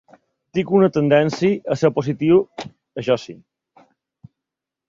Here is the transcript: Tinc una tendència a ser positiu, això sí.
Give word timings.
Tinc 0.57 0.71
una 0.77 0.87
tendència 0.95 1.75
a 1.75 1.77
ser 1.81 1.91
positiu, 1.99 2.41
això 3.03 3.19
sí. 3.27 3.37